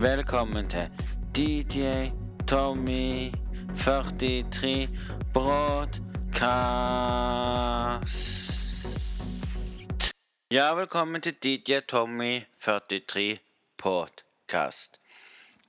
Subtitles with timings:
[0.00, 0.90] Velkommen til
[1.36, 2.08] DJ
[2.48, 3.32] Tommy
[3.78, 4.88] 43
[5.32, 6.02] Broadcast.
[10.50, 13.36] Ja, velkommen til DJ Tommy 43
[13.78, 15.00] Podcast.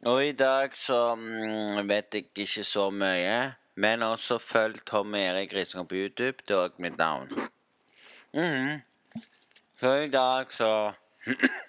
[0.05, 5.53] Og i dag så mm, vet jeg ikke så mye, men også følg Tommy Erik
[5.55, 6.37] Rising på YouTube.
[6.47, 7.29] Det er også mitt navn.
[8.33, 8.81] Mhm.
[9.79, 10.91] Så i dag så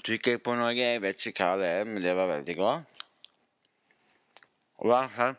[0.00, 0.72] trykker jeg på noe.
[0.76, 2.98] Jeg vet ikke hva det er, men det var veldig godt.
[4.82, 5.32] Og i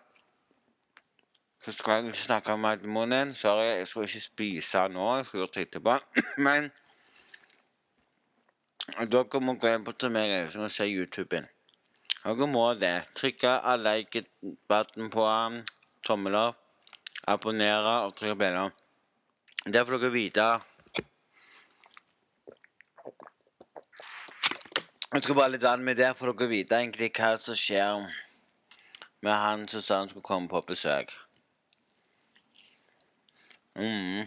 [1.63, 3.33] så skal jeg ikke snakke om alt munnen.
[3.33, 5.03] Sorry, jeg skulle ikke spise nå.
[5.15, 5.93] Jeg skulle gjort det etterpå.
[6.45, 6.67] Men
[9.07, 11.47] dere må gå inn på Tommy og se YouTuben.
[12.25, 12.91] Dere må det.
[13.15, 15.61] Trykke like-button på um,
[16.03, 16.59] tommel opp,
[17.31, 18.67] abonnere og trykke på bjella.
[19.63, 20.49] Det får dere vite.
[25.13, 27.99] Jeg skal bare litt vann med det, for dere vite egentlig hva som skjer
[29.21, 31.11] med han som sa han skulle komme på besøk.
[33.77, 34.25] Mm.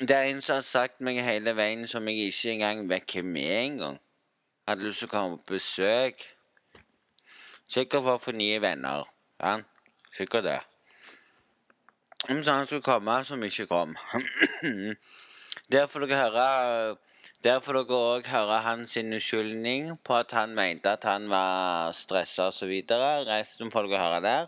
[0.00, 3.38] Det er en som har sagt meg hele veien som jeg ikke engang vet hvem
[3.40, 3.96] er engang.
[4.68, 6.26] Hadde lyst til å komme på besøk.
[7.64, 9.08] Sikkert for å få nye venner.
[9.40, 9.54] Ja,
[10.12, 10.60] sikkert det.
[12.28, 13.96] Om så han skulle komme, som ikke kom.
[15.72, 16.96] Der får dere høre
[17.44, 22.48] Der får dere òg høre hans unnskyldning på at han mente at han var stressa
[22.48, 22.72] osv.
[23.28, 24.46] Resten får dere høre der.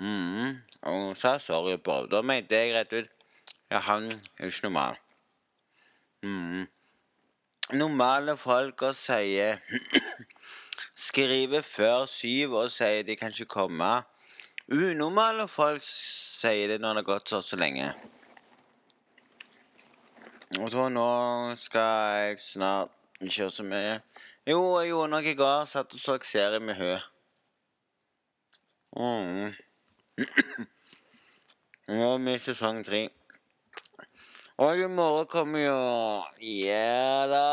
[0.00, 0.56] Mm.
[0.82, 3.12] Og hun sa sorry på Da mente jeg rett ut
[3.70, 4.96] Ja, han er ikke normal.
[6.24, 6.64] Mm.
[7.76, 9.60] Normale folk og sier
[11.06, 13.92] Skriver før syv og sier de kan ikke komme.
[14.72, 17.92] Unormale folk sier det når det har gått så så lenge.
[20.60, 21.08] Og så nå
[21.58, 21.80] skal
[22.14, 23.94] jeg snart ikke gjøre så mye.
[24.46, 25.64] Jo, jeg gjorde noe i går.
[25.66, 26.92] Satt og så serie med Hø.
[28.94, 29.50] Mm.
[31.90, 33.02] Nå er vi i sesong tre.
[34.62, 35.78] Og i morgen kommer jo
[36.38, 37.46] Ja da.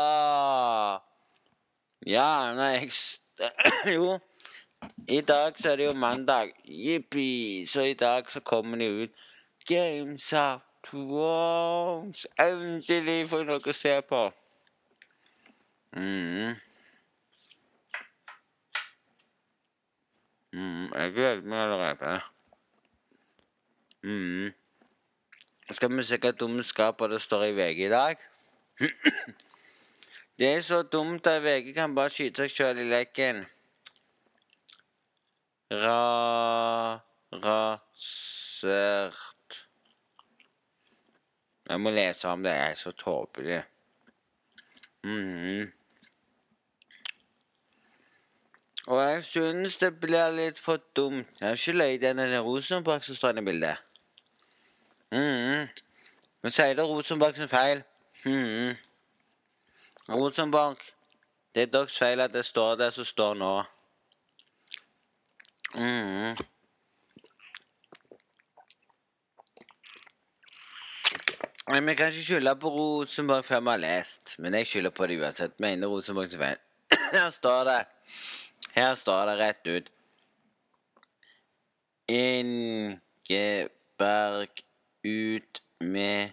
[2.06, 2.86] Ja, nei,
[3.94, 4.18] Jo.
[5.08, 6.54] I dag så er det jo mandag.
[6.64, 7.66] Jippi.
[7.66, 9.10] Så i dag så kommer de ut
[9.66, 12.26] Games of Thrones.
[12.38, 14.32] Endelig får dere se på.
[15.96, 16.54] Mm.
[20.52, 22.20] Mm, jeg gleder meg allerede.
[24.02, 24.52] Mm.
[25.70, 28.16] Skal vi se hva dumskaper det står i VG i dag?
[30.38, 33.44] det er så dumt at VG kan bare skyte seg sjøl i leken.
[35.72, 37.00] Ra...
[37.32, 39.31] rasert
[41.68, 42.50] Jeg må lese om det.
[42.50, 43.62] Jeg er så tåpelig.
[45.04, 45.72] Mhm.
[48.86, 51.28] Og jeg synes det blir litt for dumt.
[51.40, 53.76] Jeg har ikke løy det Rosenborg som står i bildet.
[55.12, 55.68] Mhm.
[56.42, 57.82] Men sier det Rosenborg sin feil?
[58.24, 58.76] Mhm.
[60.08, 60.78] Rosenborg
[61.54, 63.62] Det er deres feil at det står der som står nå.
[65.76, 66.36] Mhm.
[71.70, 75.06] Nei, Vi kan ikke skylde på Rosenborg før vi har lest, men jeg skylder på
[75.06, 75.54] det uansett.
[75.62, 76.58] Mener Rosenborg sin feil.
[77.14, 77.80] Her står det
[78.74, 79.90] Her står det rett ut.
[83.22, 84.48] Ingeberg
[85.04, 86.30] ut med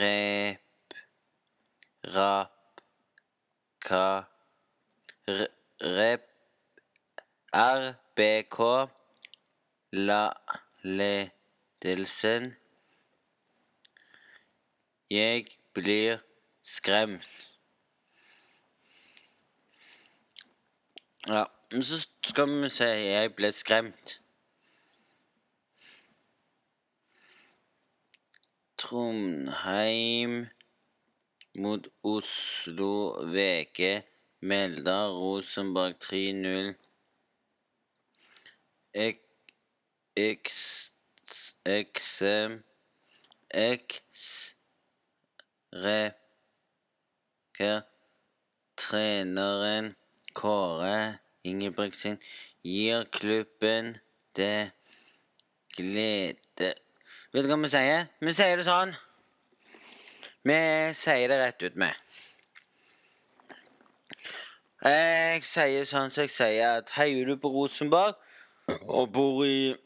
[0.00, 0.94] rep
[2.14, 2.80] Rap
[3.84, 4.06] Ka
[5.28, 5.52] r-
[5.98, 6.24] Rep
[7.54, 8.58] RBK
[9.92, 10.22] La
[10.84, 12.54] ledelsen
[15.10, 16.18] Jeg blir
[16.62, 17.58] skremt.
[21.28, 24.20] Ja, men så skal vi si Jeg ble skremt.
[28.78, 30.46] Trondheim
[31.54, 34.04] mot Oslo VG
[34.40, 36.74] melder Rosenborg 3-0.
[38.94, 39.18] X.
[40.16, 40.92] Eks...
[41.64, 42.22] X.
[43.50, 44.57] Eks...
[48.76, 49.96] Treneren
[50.34, 52.18] Kåre Ingebrigtsen
[52.64, 53.98] gir klubben
[54.36, 54.70] det
[55.76, 56.74] glede
[57.32, 58.06] Vet du hva vi sier?
[58.24, 58.94] Vi sier det sånn.
[60.48, 60.56] Vi
[60.96, 61.92] sier det rett ut med.
[64.80, 68.16] Jeg sier sånn som jeg sier at heier du på Rosenborg
[68.88, 69.76] og bor i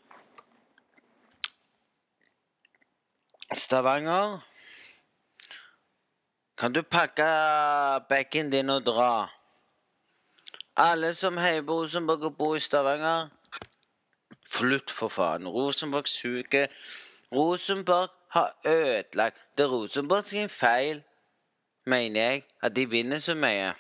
[3.59, 4.39] Stavanger
[6.63, 7.25] Kan du pakke
[8.09, 9.27] bekken din og dra?
[10.79, 13.33] Alle som heier på Rosenborg og bor i Stavanger
[14.47, 15.49] Flytt, for faen.
[15.49, 16.71] Rosenborg suger.
[17.35, 21.03] Rosenborg har ødelagt Det er Rosenborg sin feil,
[21.87, 23.75] mener jeg, at de vinner så mye.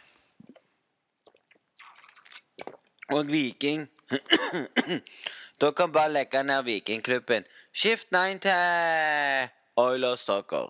[3.14, 3.88] Og Viking
[5.60, 7.44] Dere kan bare legge ned Vikingklubben.
[7.72, 10.66] Skift nei til Oilers, dere.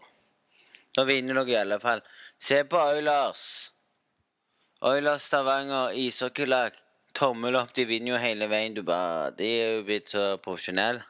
[0.97, 2.03] Da vinner dere i alle fall.
[2.39, 3.45] Se på Oilers.
[4.81, 6.77] Oilers Stavanger ishockeylag.
[7.15, 8.75] Tommel opp, de vinner jo hele veien.
[8.75, 11.05] Du bare De er jo blitt så profesjonelle.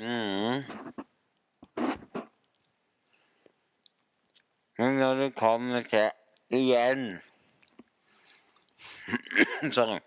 [0.00, 0.64] Mm.
[4.78, 6.10] Men når du kommer til
[6.52, 7.16] Igjen
[9.76, 10.00] Sorry.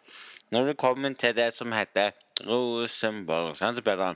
[0.51, 2.11] Når du kommer til det som heter
[2.45, 4.15] Rosenborg, sant, Peder?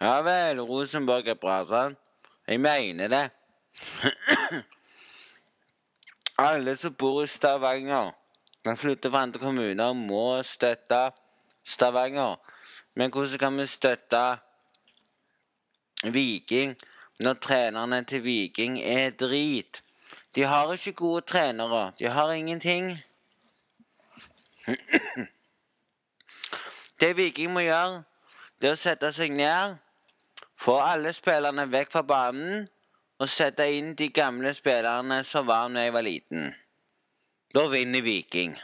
[0.00, 2.07] Ja vel, Rosenborg er bra, sant?
[2.48, 3.30] Jeg mener det.
[6.48, 8.12] Alle som bor i Stavanger,
[8.64, 11.10] kan flytte fra andre kommuner, må støtte
[11.64, 12.36] Stavanger.
[12.94, 14.38] Men hvordan kan vi støtte
[16.04, 16.76] Viking
[17.20, 19.82] når trenerne til Viking er drit?
[20.34, 21.92] De har ikke gode trenere.
[21.98, 22.98] De har ingenting.
[27.00, 28.02] Det Viking må gjøre,
[28.60, 29.76] det er å sette seg ned,
[30.58, 32.66] få alle spillerne vekk fra banen
[33.18, 36.50] og sette inn de gamle spillerne som var da jeg var liten.
[37.54, 38.58] Da vinner Viking.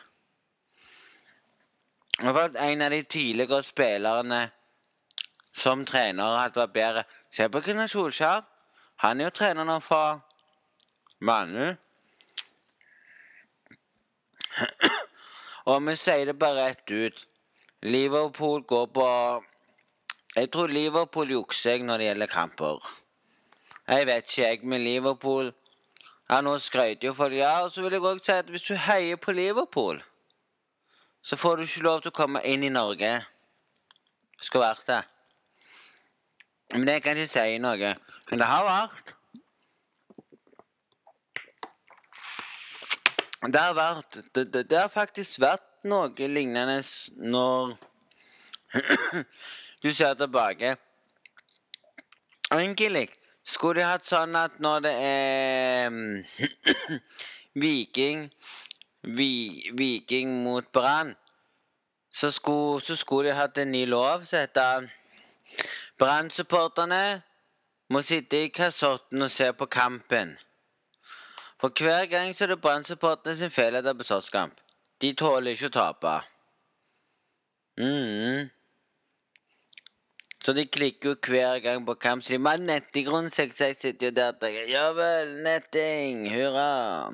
[2.19, 4.43] Jeg har fått en av de tidligere spillerne
[5.55, 7.05] som trener hadde vært bedre.
[7.31, 8.45] Se på Gunnar Solskjær.
[9.03, 10.21] Han er jo trener nå for
[11.21, 11.75] Manu.
[15.71, 17.27] Og vi sier det bare rett ut.
[17.83, 19.09] Liverpool går på
[20.35, 22.89] Jeg tror Liverpool jukser når det gjelder kamper.
[23.87, 25.53] Jeg vet ikke, jeg, med Liverpool
[26.31, 27.35] Ja, nå skrøt jo folk.
[27.37, 30.01] Ja, og så vil jeg òg si at hvis du heier på Liverpool,
[31.23, 33.11] så får du ikke lov til å komme inn i Norge.
[34.41, 35.03] Skulle vært det.
[36.73, 37.93] Men det kan ikke si noe.
[38.31, 39.13] Men det har vært.
[43.45, 46.81] Det har vært Det, det, det har faktisk vært noe lignende
[47.21, 47.77] når
[49.85, 50.77] du ser tilbake.
[52.53, 53.11] Egentlig
[53.45, 55.99] skulle de hatt sånn at når det er
[57.63, 58.31] Viking
[59.05, 59.29] vi,
[59.77, 61.13] Viking mot Brann,
[62.09, 64.89] så så skulle de hatt en ny lov som heter
[66.01, 67.23] Brann-supporterne
[67.93, 70.39] må sitte i kassotten og se på kampen.
[71.61, 74.57] For hver gang så er det Brann-supporterne sin feil etter er slåsskamp.
[75.01, 76.19] De tåler ikke å tape.
[77.77, 78.49] Mm.
[80.45, 82.23] Så de klikker jo hver gang på kamp.
[82.23, 83.53] Så de må netting rundt seg.
[83.57, 86.27] Så jeg sitter jo der og tenker Ja vel, netting.
[86.29, 87.09] Hurra.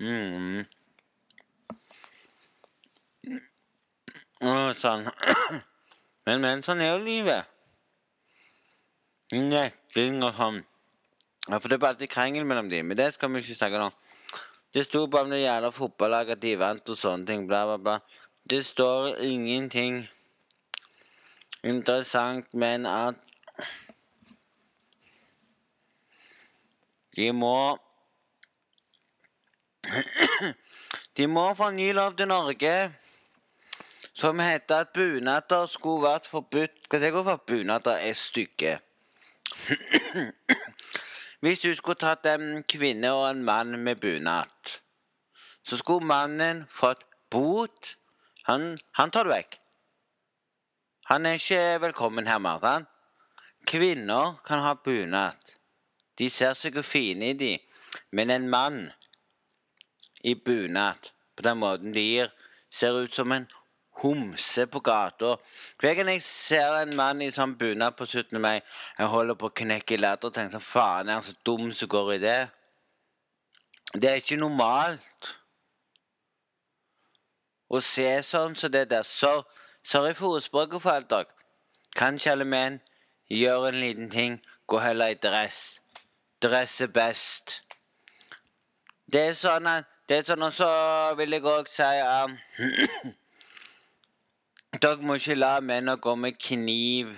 [0.00, 0.64] Mm.
[4.48, 5.04] Og sånn.
[6.28, 7.48] Men, men, sånn er jo livet.
[9.34, 10.62] Netting og sånn.
[11.48, 12.88] Ja, For det er bare alltid krangel mellom dem.
[12.88, 13.96] Men det skal vi ikke snakke om.
[14.72, 17.44] Det sto bare om det jævla fotballaget at de vant og sånne ting.
[17.48, 17.98] Bla, bla, bla.
[18.50, 20.08] Det står ingenting
[21.64, 23.14] interessant, men at
[27.16, 27.78] De må
[31.16, 32.94] De må få ny lov til Norge
[34.18, 36.84] som heter at bunader skulle vært forbudt.
[36.84, 38.78] Skal se hvorfor bunader er stygge.
[41.42, 44.74] Hvis du skulle tatt en kvinne og en mann med bunad,
[45.62, 47.97] så skulle mannen fått bot
[48.48, 49.58] han, han tar du vekk.
[51.08, 52.86] Han er ikke velkommen her mer.
[53.68, 55.36] Kvinner kan ha bunad.
[56.18, 57.54] De ser seg fine i de.
[58.12, 58.80] Men en mann
[60.24, 62.32] i bunad, på den måten de gir,
[62.72, 63.46] ser ut som en
[64.02, 65.34] homse på gata.
[65.80, 68.40] Hver gang jeg ser en mann i sånn bunad på 17.
[68.40, 68.60] mai,
[68.98, 71.88] jeg holder på å knekke i og tenker sånn Faen, er han så dum som
[71.88, 72.40] går i det?
[73.94, 75.37] Det er ikke normalt
[77.68, 79.04] å se sånn som så det der.
[79.04, 79.42] Så,
[79.82, 81.28] sorry for ordspråket.
[81.96, 82.80] Kanskje alle menn
[83.30, 85.80] gjør en liten ting, gå heller i dress.
[86.42, 87.62] Dress er best.
[89.08, 90.68] Det er sånn at det er sånn, og så
[91.18, 92.36] vil jeg òg si um,
[94.80, 97.16] Dere må ikke la menn gå med kniv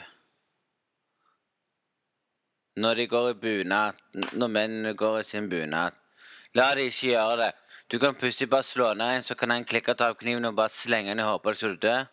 [2.80, 3.98] når de går i bunad.
[4.32, 5.92] Når mennene går i sin bunad.
[6.54, 7.50] La de ikke gjøre det.
[7.90, 10.44] Du kan plutselig bare slå ned en, så kan han klikke og ta opp kniven
[10.46, 12.04] og bare slenge den i hodet så du dør.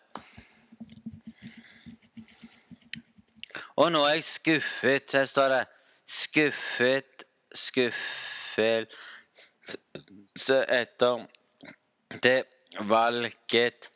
[3.78, 5.06] Og nå er jeg skuffet.
[5.06, 5.60] Så her står det
[6.10, 8.88] skuffet, skuffelse
[10.80, 11.26] etter
[12.26, 12.40] det
[12.90, 13.90] valget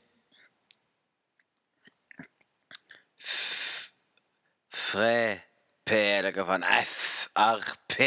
[4.93, 7.99] Frp, eller hva faen FRP.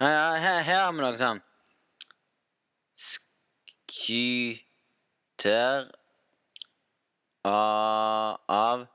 [0.00, 1.42] Ja, her, her har vi noe sånn
[4.02, 5.90] Skyter
[7.46, 8.86] av,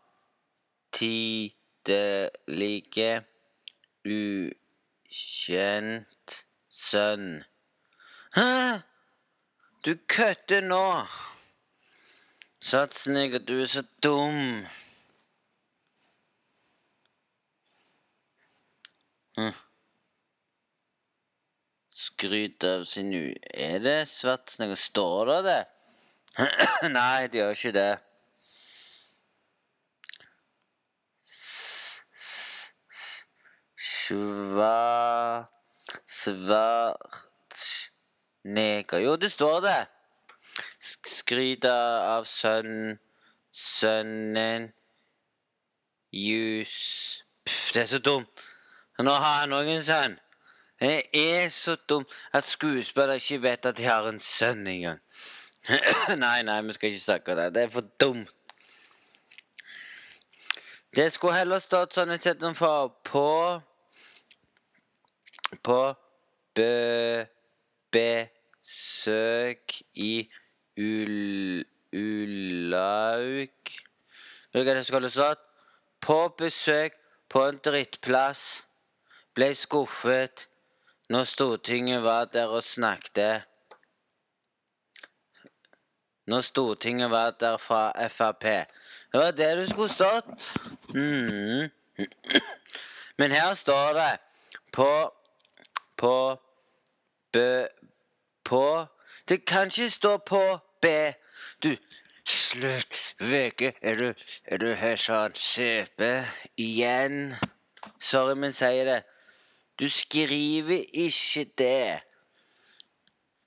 [0.92, 2.32] tidelige
[4.04, 5.16] ukjent
[6.70, 7.44] sønn.
[8.36, 8.52] Hæ?
[9.86, 11.06] Du kødder nå!
[12.74, 14.66] At du er så dum.
[19.38, 19.67] Hm.
[22.18, 23.36] Skryt av sin u...
[23.54, 24.76] Er det Svartsnegger?
[24.76, 25.66] Står det det?
[26.98, 27.98] Nei, det gjør ikke det.
[33.78, 35.46] Sva...
[36.18, 39.86] Svartsneger Jo, det står det.
[41.14, 42.98] Skryter av sønnen
[43.54, 44.74] Sønnen
[46.10, 47.22] Jus...
[47.46, 48.34] Pff, det er så dumt.
[49.06, 50.18] Nå har han òg en sønn.
[50.80, 55.00] Det er så dumt at skuespillere ikke vet at de har en sønn engang.
[56.24, 57.48] nei, nei, vi skal ikke snakke om det.
[57.56, 58.30] Det er for dumt.
[60.96, 63.28] Det skulle heller stått sånn istedenfor på
[65.64, 65.82] På
[66.58, 67.48] be,
[67.94, 70.28] besøk i
[70.78, 73.72] ul, Ulaug
[74.52, 75.44] Vet du hva det skulle stått?
[76.02, 76.98] På besøk
[77.30, 78.44] på en drittplass
[79.38, 80.48] ble skuffet
[81.10, 83.42] når Stortinget var der og snakket.
[86.28, 88.44] Når Stortinget var der fra Frp.
[89.12, 90.56] Det var det du skulle stått.
[90.94, 91.70] Mm.
[93.18, 94.18] Men her står det
[94.74, 95.14] på
[95.98, 96.38] På
[97.34, 97.66] Bø
[98.44, 98.86] På
[99.30, 100.88] Det kan ikke stå på B.
[101.64, 101.76] Du,
[102.26, 103.16] slutt.
[103.20, 104.14] VG, er du,
[104.46, 106.04] er du her sånn CP
[106.56, 107.36] igjen?
[108.00, 109.02] Sorry, men sier det.
[109.80, 112.02] Du skriver ikke det.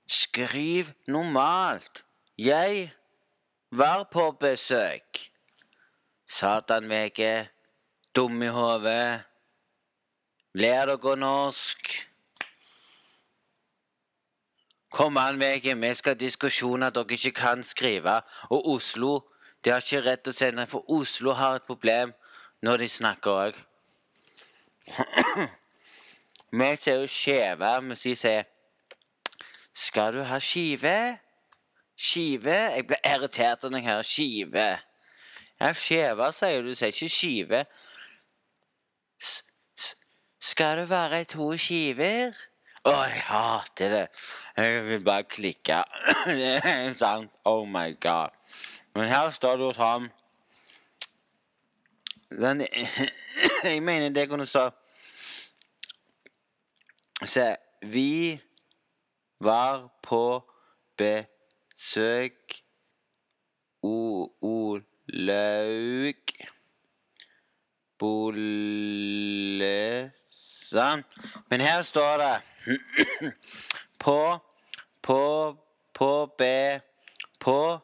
[0.07, 2.05] Skriv normalt.
[2.37, 2.93] Jeg
[3.71, 5.31] var på besøk.
[6.27, 7.47] Satan, VG.
[8.15, 9.23] Dum i hodet.
[10.53, 12.07] Lær dere norsk.
[14.91, 15.75] Kom an, VG.
[15.75, 16.15] Vi skal
[16.79, 18.21] ha at dere ikke kan skrive.
[18.49, 19.19] Og Oslo
[19.65, 22.13] de har ikke rett til å sende, for Oslo har et problem
[22.65, 23.59] når de snakker òg.
[26.51, 28.47] Vi ser jo skjeve, mens de sier
[29.73, 31.17] Skal du ha skive?
[31.95, 32.57] Skive?
[32.75, 34.67] Jeg blir irritert når jeg hører skive.
[35.61, 36.73] Ja, skjeve, sier du.
[36.73, 37.63] Du sier ikke skive.
[40.41, 42.35] Skal det være to skiver?
[42.83, 44.05] Å, jeg hater det.
[44.57, 45.79] Jeg vil bare klikke.
[46.25, 47.31] det er sant.
[47.45, 48.35] Oh my god.
[48.97, 50.09] Men her står det jo sånn
[53.71, 54.69] Jeg mener det kunne stå
[57.25, 58.41] Se, vi
[59.39, 60.49] var på
[60.97, 62.63] besøk
[63.83, 64.73] Olaug
[67.99, 68.63] Bollesand.
[71.49, 72.41] Men her står det
[74.03, 74.39] På
[75.01, 75.57] På
[75.93, 76.43] På B
[77.39, 77.79] På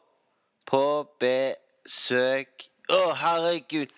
[0.66, 2.48] På besøk
[2.88, 3.88] Å, oh, herregud.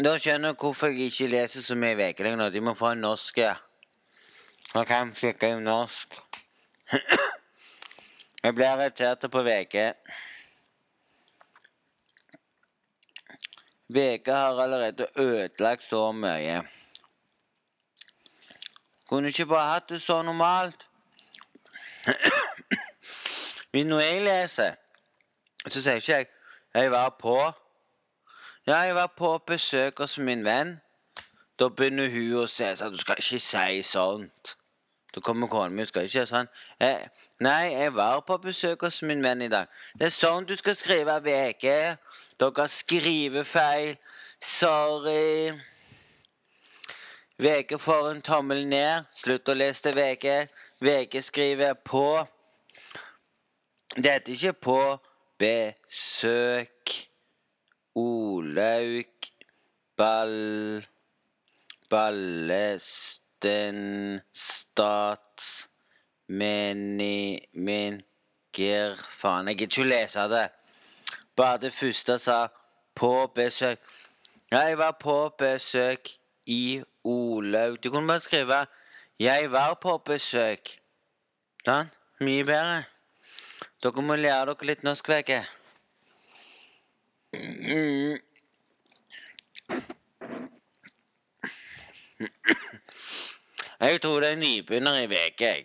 [0.00, 2.50] Da skjønner jeg hvorfor jeg ikke leser så mye VG lenger.
[2.50, 3.38] De må få en norsk.
[4.74, 6.14] Man kan flikke i norsk.
[8.42, 9.80] Jeg ble irritert på VG.
[13.90, 16.62] VG har allerede ødelagt så mye.
[19.08, 20.86] Kunne ikke bare hatt det så normalt.
[23.72, 24.74] Men når jeg leser,
[25.68, 26.26] så sier ikke jeg
[26.74, 27.52] 'jeg var på'.
[28.66, 30.80] Ja, jeg var på besøk hos min venn.
[31.58, 34.56] Da begynner hun å si at du skal ikke si sånt.
[35.14, 36.48] Da kommer kona mi og skal ikke sånn.
[36.78, 37.08] Jeg,
[37.42, 39.66] nei, jeg var på besøk hos min venn i dag.
[39.98, 41.66] Det er sånn du skal skrive VG.
[42.38, 43.96] Dere skriver feil.
[44.38, 45.50] Sorry.
[47.40, 49.08] VG får en tommel ned.
[49.16, 50.26] Slutt å lese til VG.
[50.84, 52.06] VG skriver på.
[53.96, 54.80] Det heter ikke på
[55.42, 56.94] besøk.
[57.98, 59.30] Olaug
[59.98, 60.86] Ball...
[63.40, 65.68] Ballesten Stats
[66.28, 68.02] Meni Min
[68.52, 70.46] Gir Faen, jeg gidder ikke å lese det.
[71.36, 72.48] Bare det første sa
[72.94, 73.78] 'på besøk'.
[74.50, 76.08] Jeg var på besøk
[76.46, 77.82] i Olaug.
[77.82, 78.66] Du kunne bare skrive
[79.18, 80.78] 'Jeg var på besøk'.
[81.64, 81.90] Sånn.
[82.20, 82.84] Mye bedre.
[83.82, 85.46] Dere må lære dere litt norsk, Vegge.
[87.34, 88.18] Mm.
[93.80, 95.64] Jeg tror det er nybegynner i VG, jeg.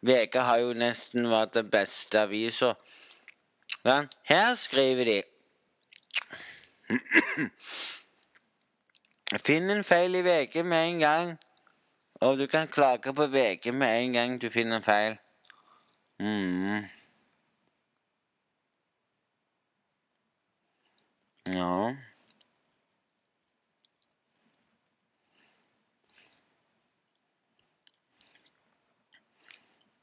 [0.00, 2.74] VG har jo nesten vært den beste avisa.
[3.84, 5.22] Ja, her skriver de
[9.46, 11.38] Finn en feil i VG med en gang.
[12.20, 15.16] Og du kan klage på VG med en gang du finner en feil.
[16.20, 16.84] Mm.
[21.56, 21.94] Ja.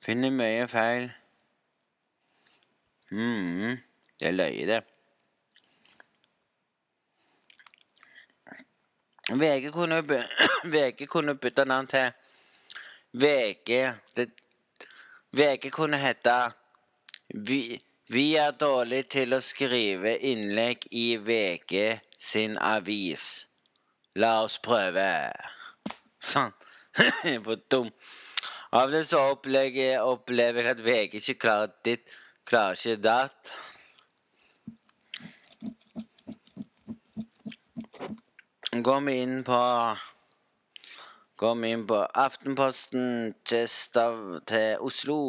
[0.02, 1.12] Finner mye feil.
[3.12, 3.78] mm,
[4.20, 4.82] det løye, det.
[9.32, 10.02] VG kunne,
[10.74, 12.12] VG kunne bytte navn til
[13.14, 14.30] VG det,
[15.32, 16.34] VG kunne hete
[17.34, 23.48] vi, vi er dårlige til å skrive innlegg i VG sin avis.
[24.20, 25.06] La oss prøve.
[26.20, 26.52] Sånn.
[27.46, 27.94] For dum.
[28.74, 32.14] Av det så opplever, opplever jeg at VG ikke klarer ditt,
[32.48, 33.50] klarer ikke datt.
[38.72, 39.58] Går vi inn på
[41.42, 43.68] Går vi inn på Aftenposten til,
[44.48, 45.20] til Oslo.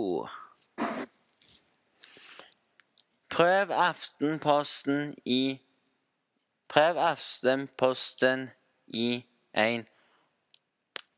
[3.33, 5.59] Prøv Aftenposten i
[6.71, 8.51] Prøv Aftenposten
[8.87, 9.25] i
[9.67, 9.87] en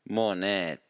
[0.08, 0.83] måned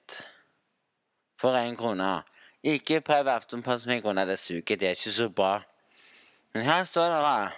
[1.45, 2.23] for én krone.
[2.63, 4.27] Ikke prøv Aftenposten med en krone.
[4.27, 4.77] Det suger.
[4.77, 5.63] Det er ikke så bra.
[6.53, 7.51] Men her står det da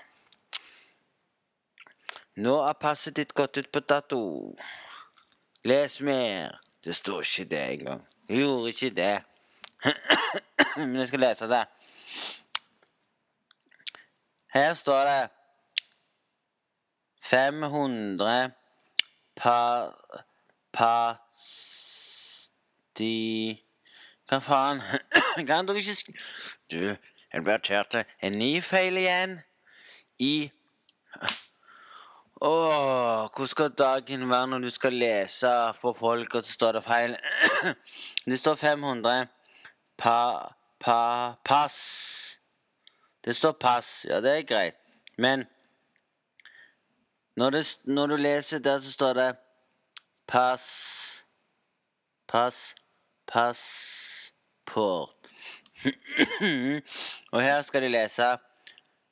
[2.37, 4.52] Nå er passet ditt gått ut på dato.
[5.64, 6.61] Les mer.
[6.85, 8.09] Det står ikke det engang.
[8.29, 9.22] Det gjorde ikke det.
[10.77, 11.64] Men jeg skal lese det.
[14.55, 15.29] Her står det
[17.22, 18.51] 500
[19.37, 19.87] pa...
[20.72, 21.37] Pasti...
[24.26, 24.80] Hva faen?
[25.48, 26.08] Kan du ikke sk...
[26.70, 26.96] Du,
[27.32, 28.06] jeg.
[28.22, 29.38] En ny feil igjen.
[30.18, 30.50] I
[32.40, 36.82] Åh, hvordan skal dagen være når du skal lese for folk, og så står det
[36.84, 37.16] feil?
[38.26, 39.26] Det står 500
[39.98, 40.16] pa...
[40.80, 40.98] pa...
[41.44, 41.76] pass.
[43.24, 44.06] Det står pass.
[44.08, 44.74] Ja, det er greit.
[45.18, 45.46] Men
[47.36, 49.36] når, det, når du leser der, så står det
[50.26, 51.24] pass,
[52.28, 52.74] pass
[53.26, 54.15] Pass
[54.66, 55.33] Passport.
[57.33, 58.22] og her skal de lese.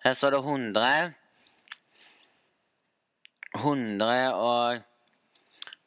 [0.05, 1.13] Her står det 100.
[3.55, 4.79] 100 og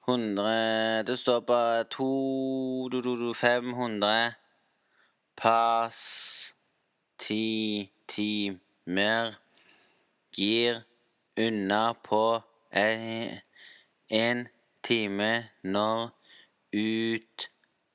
[0.07, 4.33] 100 Det står på 2 500
[5.37, 6.55] pass.
[7.19, 9.35] Ti timer
[10.31, 10.81] gir
[11.37, 12.41] unna på
[14.09, 14.47] en
[14.83, 16.09] time når
[16.73, 17.85] utvide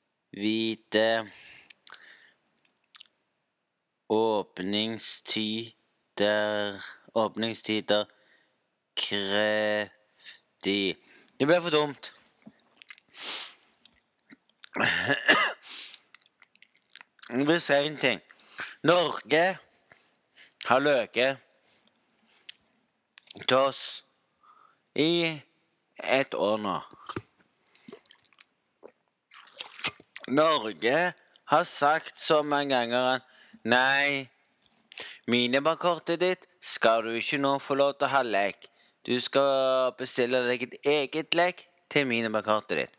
[4.12, 6.82] åpningstider
[7.14, 8.04] åpningstider
[8.96, 10.96] kreftig.
[11.38, 12.12] Det ble for dumt.
[17.32, 18.20] Jeg vil si en ting.
[18.84, 19.58] Norge
[20.66, 21.36] har løket
[23.48, 24.04] til oss
[24.94, 25.40] i
[26.04, 26.80] et år nå.
[30.32, 31.12] Norge
[31.52, 33.31] har sagt så mange ganger at
[33.64, 34.28] nei,
[35.30, 38.68] minibarkortet ditt skal du ikke nå få lov til å ha lek.
[39.06, 42.96] Du skal bestille deg et eget lek til minibarkortet ditt.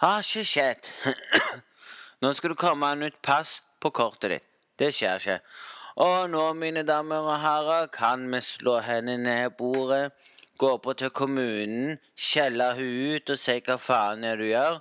[0.00, 0.88] Har ikke skjedd.
[2.20, 4.46] Nå skal du komme en nytt pass på kortet ditt.
[4.80, 5.38] Det skjer ikke.
[6.00, 10.12] Og nå, mine damer og herrer, kan vi slå hendene ned i bordet,
[10.60, 14.78] gå på til kommunen, skjelle hun ut og si hva faen er det du gjør.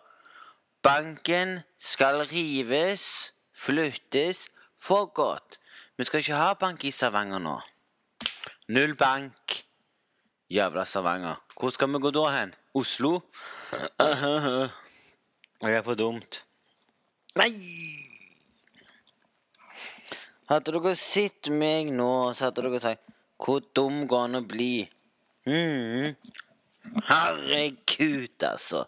[0.83, 4.45] Banken skal rives, flyttes,
[4.81, 5.59] for godt.
[5.97, 7.55] Vi skal ikke ha bank i Stavanger nå.
[8.69, 9.63] Null bank.
[10.51, 11.35] Jævla Stavanger.
[11.59, 12.53] Hvor skal vi gå da hen?
[12.73, 13.19] Oslo?
[15.59, 16.43] Det er for dumt.
[17.35, 17.51] Nei!
[20.49, 23.03] Hadde dere sett meg nå, så hadde dere sagt
[23.37, 24.87] Hvor dum går han å bli?
[25.45, 26.15] Mm.
[27.09, 28.85] Herregud, altså.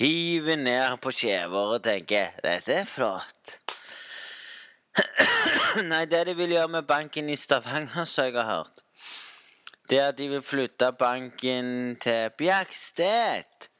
[0.00, 3.58] Hiver ned på skjever og tenker dette er flott.
[5.90, 8.82] Nei, det de vil gjøre med banken i Stavanger, så jeg har hørt,
[9.90, 13.70] det er at de vil flytte banken til Bjerkstedt.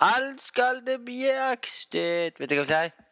[0.00, 2.40] Alt skal til Bjerkstedt.
[2.40, 3.08] Vet du hva jeg sier?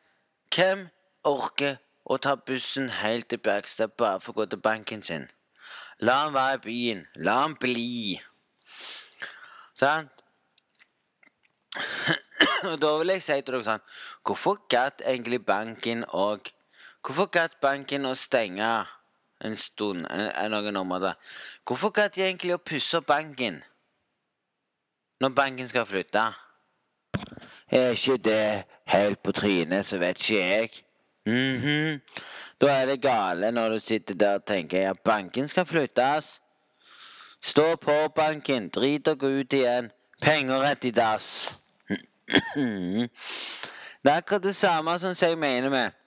[0.55, 0.87] Hvem
[1.25, 1.77] orker
[2.11, 5.29] å ta bussen helt til Bjerkstedt bare for å gå til banken sin?
[6.01, 7.05] La han være i byen.
[7.27, 8.17] La han bli.
[9.77, 10.25] Sant?
[12.71, 13.85] Og da vil jeg si til dere sånn
[14.27, 16.51] Hvorfor gadd egentlig banken og
[17.01, 18.69] Hvorfor gadd banken å stenge
[19.41, 21.17] en stund en, noen områder?
[21.65, 23.63] Hvorfor gadd de egentlig å pusse opp banken
[25.21, 26.27] når banken skal flytte?
[27.71, 30.71] Er ikke det helt på trynet, så vet ikke jeg.
[31.27, 32.01] Mm -hmm.
[32.61, 36.41] Da er det gale når du sitter der og tenker ja, banken skal flyttes.
[37.43, 39.91] Stå på banken, drit og gå ut igjen.
[40.23, 41.59] Penger rett i dass.
[44.03, 46.00] det er akkurat det samme som jeg mener med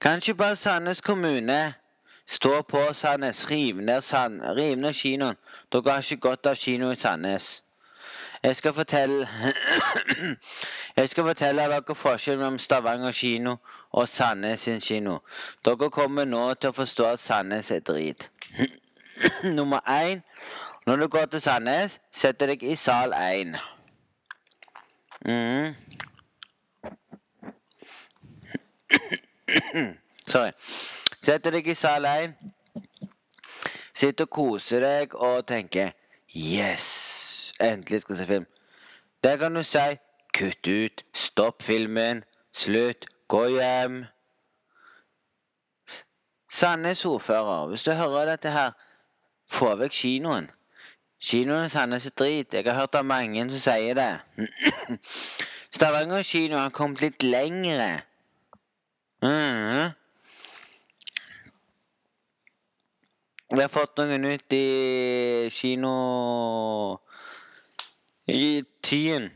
[0.00, 1.74] Kanskje bare Sandnes kommune
[2.26, 5.36] stå på Sandnes, rive ned, Sand, riv ned kinoen.
[5.72, 7.62] Dere har ikke godt av kino i Sandnes.
[8.42, 9.28] Jeg skal fortelle
[10.96, 13.56] Jeg skal fortelle dere forskjellen mellom Stavanger kino
[13.92, 15.18] og Sandnes sin kino.
[15.64, 18.30] Dere kommer nå til å forstå at Sandnes er drit.
[19.58, 20.22] Nummer én
[20.86, 23.56] Når du går til Sandnes, setter deg i sal én.
[25.26, 25.74] Mm.
[30.26, 30.52] Sorry.
[31.22, 32.34] Setter deg i sal 1.
[33.96, 35.94] Sitter og koser deg og tenker
[36.36, 37.54] Yes!
[37.62, 38.46] Endelig skal jeg se film.
[39.24, 39.86] Der kan du si
[40.36, 44.04] kutt ut, stopp filmen, slutt, gå hjem.
[46.52, 48.76] Sandnes ordfører, hvis du hører dette her,
[49.48, 50.50] få vekk kinoen.
[51.22, 52.54] Kinoen i Sandnes er drit.
[52.54, 54.12] Jeg har hørt av mange som sier det.
[55.76, 58.04] Stavanger kino har kommet litt lengre.
[59.22, 59.90] Mm.
[63.48, 65.92] Vi har fått noen ut i kino
[68.26, 69.30] i Tyen.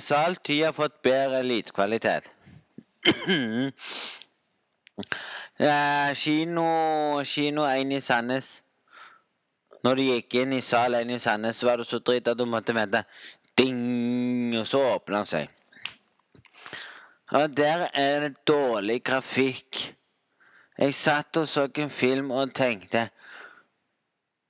[0.00, 2.28] Sal Ty har fått bedre lydkvalitet.
[6.14, 8.62] kino, kino 1 i Sandnes.
[9.84, 12.44] Når du gikk inn i sal 1 i Sandnes, var det så dritt at du
[12.44, 13.04] måtte vente.
[13.56, 14.58] Ding!
[14.60, 15.59] Og så åpna den seg.
[17.32, 19.96] Og der er det dårlig grafikk.
[20.78, 23.08] Jeg satt og så en film og tenkte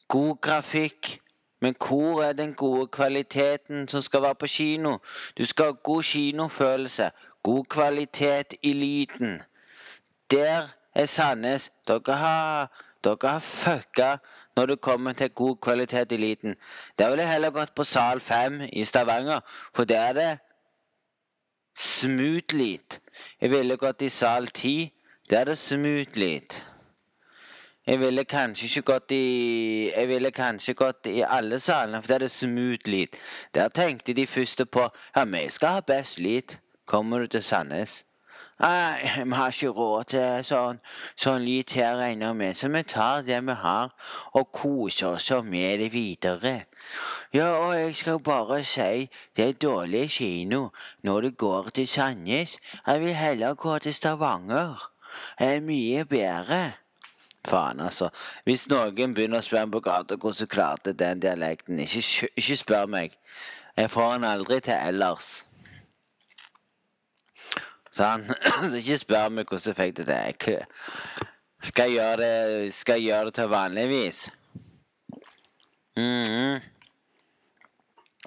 [0.08, 1.20] God grafikk,
[1.60, 4.96] men hvor er den gode kvaliteten som skal være på kino?
[5.38, 7.10] Du skal ha god kinofølelse,
[7.42, 9.42] god kvalitet i lyden.
[10.30, 11.72] Der er Sandnes.
[11.88, 14.16] Dere har, dere har fucka
[14.56, 16.56] når det kommer til god kvalitet i lyden.
[16.98, 19.40] Der ville jeg heller gått på sal 5 i Stavanger,
[19.74, 20.38] for der er det
[21.80, 23.00] smooth lyd.
[23.40, 24.92] Jeg ville gått i sal 10.
[25.30, 26.60] Der er det smooth lyd.
[27.86, 32.14] Jeg ville kanskje ikke gått i Jeg ville kanskje gått i alle salene, for der
[32.14, 33.16] er det smooth lyd.
[33.54, 36.58] Der tenkte de første på ja, vi skal ha best lyd.
[36.86, 38.04] Kommer du til Sandnes?
[38.61, 40.81] Nei, vi har ikke råd til sånn,
[41.16, 43.94] sånn lyd her, regner med, så vi tar det vi har,
[44.37, 46.53] og koser oss med det videre.
[47.33, 50.68] Ja, og jeg skal bare si, det er dårlig kino
[51.07, 52.59] når det går til Sandnes.
[52.87, 54.90] Jeg vil heller gå til Stavanger.
[55.38, 56.62] Det er mye bedre.
[57.49, 58.11] Faen, altså.
[58.44, 63.16] Hvis noen begynner å spørre på gata hvordan klarte den dialekten, ikke, ikke spør meg.
[63.77, 65.46] Jeg får den aldri til ellers.
[67.94, 68.26] Sånn.
[68.70, 70.61] Så ikke spør meg hvordan jeg fikk det til.
[71.70, 74.20] Skal jeg gjøre det, skal jeg gjøre det til vanligvis?
[75.98, 76.61] Mm.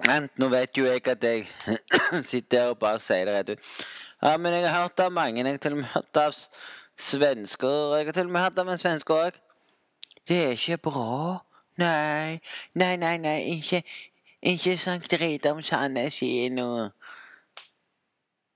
[0.05, 1.47] Men nå vet jo jeg at jeg
[2.31, 3.71] sitter her og bare sier det rett ut.
[4.23, 5.41] Ja, men jeg har hørt av mange.
[5.41, 6.35] Jeg har til og med hørt av
[6.97, 7.97] svensker.
[7.97, 9.39] Jeg har til og med hørt av en svenske òg.
[10.27, 11.39] Det er ikke bra.
[11.77, 12.39] Nei,
[12.75, 13.37] nei, nei, nei.
[13.57, 13.81] Ikke,
[14.41, 16.89] ikke snakk dritt om Sandnes kino.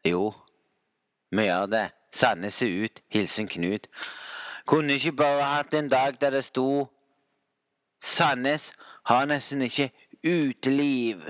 [0.06, 0.34] Jo.
[1.38, 1.86] Vi gjør det.
[2.12, 3.02] Sandnes ser ut.
[3.13, 3.88] Hilsen Knut.
[4.65, 6.88] Kunne ikke bare hatt en dag der det sto
[8.02, 8.73] Sandnes
[9.06, 9.89] har nesten ikke
[10.26, 11.21] uteliv.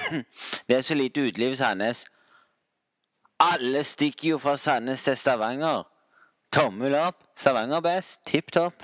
[0.68, 2.04] det er så lite uteliv i Sandnes.
[3.40, 5.82] Alle stikker jo fra Sandnes til Stavanger.
[6.52, 7.24] Tommel opp.
[7.36, 8.20] Stavanger best.
[8.26, 8.74] Tipp topp.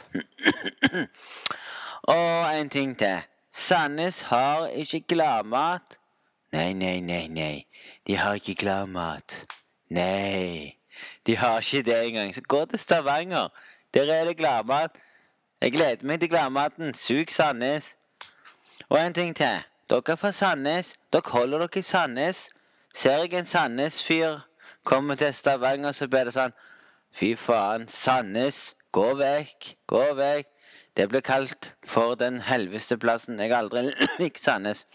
[2.18, 3.24] Og en ting til.
[3.52, 5.98] Sandnes har ikke gladmat.
[6.52, 7.66] Nei, nei, nei, nei.
[8.06, 9.44] De har ikke gladmat.
[9.90, 10.74] Nei,
[11.26, 12.34] de har ikke det engang.
[12.34, 13.48] Så gå til Stavanger.
[13.94, 14.90] Der er det gladmat.
[15.60, 16.94] Jeg gleder meg til gladmaten.
[16.94, 17.96] Sug Sandnes.
[18.88, 19.64] Og en ting til.
[19.90, 20.94] Dere er fra Sandnes.
[21.12, 22.50] Dere holder dere i Sandnes.
[22.94, 24.38] Ser jeg en Sandnes-fyr
[24.84, 26.54] komme til Stavanger, så blir det sånn
[27.18, 28.74] Fy faen, Sandnes.
[28.92, 30.48] Gå vekk, gå vekk.
[30.96, 33.40] Det ble kalt for den helveste plassen.
[33.40, 33.84] Jeg aldri
[34.22, 34.86] likt Sandnes.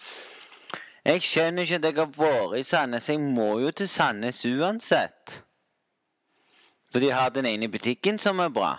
[1.05, 3.09] Jeg skjønner ikke at jeg har vært i Sandnes.
[3.09, 5.41] Jeg må jo til Sandnes uansett.
[6.91, 8.77] For de har den ene butikken som er bra.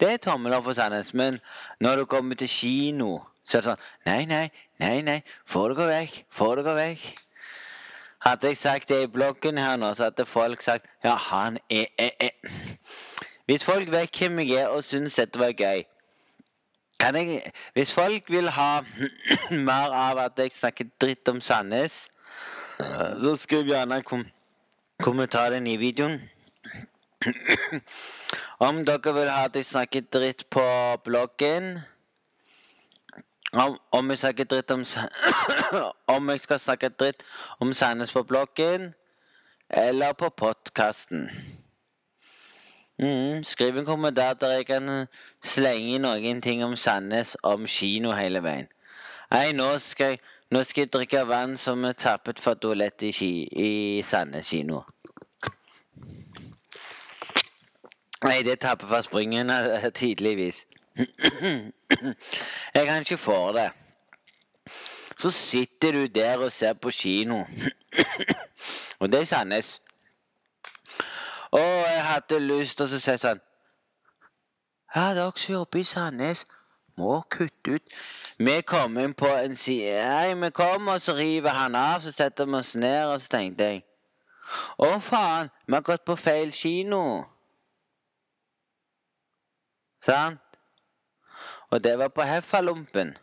[0.00, 1.14] Det er tommel opp for Sandnes.
[1.14, 1.38] Men
[1.80, 4.48] når du kommer til kino, så er det sånn Nei, nei,
[4.82, 5.20] nei, nei.
[5.48, 6.24] Få gå vekk.
[6.28, 7.06] Få gå vekk.
[8.24, 11.88] Hadde jeg sagt det i bloggen her nå, så hadde folk sagt Ja, han er,
[11.98, 12.30] er, er.
[13.44, 15.84] Hvis folk vet hvem jeg er og syns dette var gøy
[17.04, 18.80] kan jeg, Hvis folk vil ha
[19.68, 22.08] mer av at jeg snakker dritt om Sandnes,
[23.20, 24.24] så skriv gjerne kom
[25.02, 26.20] kommentaren i videoen.
[28.66, 30.64] Om dere vil ha at jeg snakker dritt på
[31.04, 31.78] bloggen
[33.54, 34.84] om, om, jeg snakker dritt om
[36.14, 37.22] Om jeg skal snakke dritt
[37.60, 38.94] om Sandnes på bloggen
[39.70, 41.30] eller på podkasten.
[42.98, 45.06] Mm, skriv en kommentar der jeg kan
[45.42, 48.68] slenge noen ting om Sandnes om kino hele veien.
[49.30, 50.20] Nei, nå skal jeg,
[50.54, 54.84] nå skal jeg drikke vann som er tappet fra toalettet i, i Sandnes kino.
[58.24, 59.50] Nei, det tapper fra springen
[59.94, 60.66] tydeligvis.
[62.74, 63.70] Jeg kan ikke få det.
[65.16, 67.44] Så sitter du der og ser på kino.
[68.98, 69.80] Og det er Sandnes.
[71.54, 73.40] Og jeg hadde lyst til å si sånn
[74.94, 76.44] Ja, dere som jobber i Sandnes,
[76.98, 77.94] må kutte ut
[78.38, 82.14] Vi kom inn på en side Nei, vi kom, og så river han av, så
[82.14, 83.84] setter vi oss ned, og så tenkte jeg
[84.78, 87.24] Å, faen, vi har gått på feil kino.
[90.04, 90.58] Sant?
[91.72, 93.14] Og det var på Heffalumpen.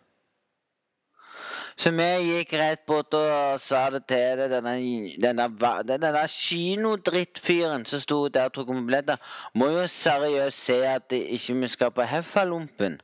[1.78, 4.76] Så vi gikk rett bort og sa det til det, denne,
[5.24, 5.48] denne,
[5.88, 9.22] denne kinodrittfyren som sto der og tok billetter,
[9.56, 13.00] må jo seriøst se at det ikke vi skal på Heffalumpen.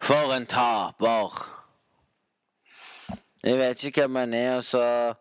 [0.00, 1.44] For en taper.
[3.44, 5.14] Jeg vet ikke hvem han er, og så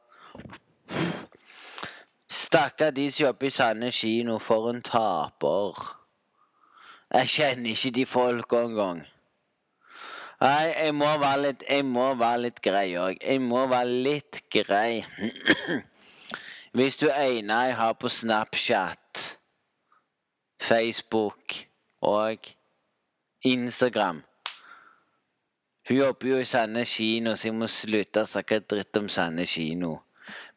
[2.34, 4.38] Stakkar de som jobber i Sande kino.
[4.39, 5.97] For en taper.
[7.13, 9.04] Jeg kjenner ikke de folka engang.
[10.44, 13.20] Nei, jeg må være litt, jeg må være litt grei òg.
[13.24, 15.00] Jeg må være litt grei.
[16.76, 19.22] Hvis du ene jeg har på Snapchat,
[20.64, 21.56] Facebook
[22.02, 22.48] og
[23.44, 24.24] Instagram
[25.88, 29.56] Hun jobber jo i Sandnes kino, så jeg må slutte å snakke dritt om Sandnes
[29.56, 29.98] kino.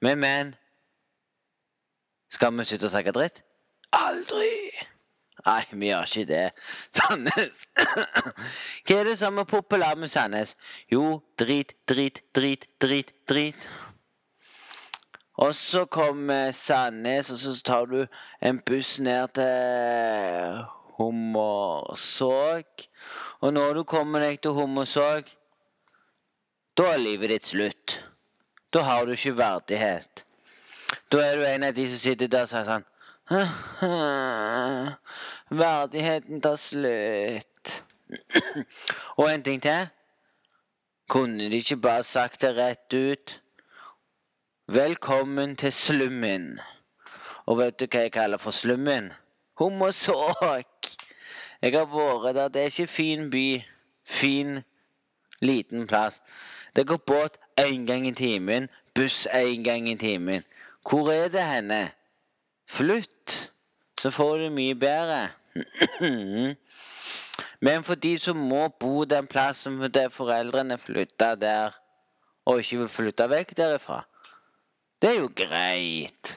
[0.03, 0.55] Men, men
[2.31, 3.43] Skal vi slutte å snakke dritt?
[3.95, 4.96] Aldri!
[5.47, 6.45] Nei, vi gjør ikke det.
[6.97, 7.67] Sandnes.
[8.87, 10.57] Hva er det som er populært med Sandnes?
[10.91, 13.69] Jo, drit, drit, drit, drit, drit.
[15.39, 18.01] Og så kommer Sandnes, og så tar du
[18.43, 20.65] en buss ned til
[20.97, 22.87] Hummersåk.
[23.41, 25.31] Og når du kommer deg til Hummersåk,
[26.77, 27.99] da er livet ditt slutt.
[28.75, 30.27] Da har du ikke verdighet.
[31.13, 32.91] Da er du en av de som sitter der og sier sånn
[35.51, 37.83] Verdigheten tar slutt.
[39.19, 39.87] Og en ting til.
[41.11, 43.43] Kunne de ikke bare sagt det rett ut?
[44.69, 46.61] Velkommen til slummen.
[47.47, 49.13] Og vet du hva jeg kaller for slummen?
[49.59, 50.87] Homosåk.
[51.63, 52.49] Jeg har vært der.
[52.49, 53.63] Det er ikke fin by.
[54.07, 54.63] Fin,
[55.43, 56.23] liten plass.
[56.77, 60.45] Det går båt én gang i timen, buss én gang i timen.
[60.87, 61.91] Hvor er det henne?
[62.67, 63.53] Flytt,
[64.01, 65.31] så får du mye bedre.
[67.61, 71.79] Men for de som må bo den plassen der foreldrene flytta der,
[72.45, 74.03] og ikke vil flytte vekk derifra,
[75.03, 76.37] det er jo greit.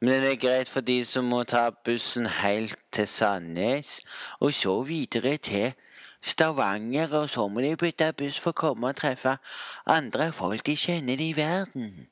[0.00, 4.00] Men det er greit for de som må ta bussen helt til Sandnes,
[4.40, 5.72] og så videre til
[6.22, 9.36] Stavanger, og så må de bytte buss for å komme og treffe
[9.86, 12.08] andre folk de kjenner i verden.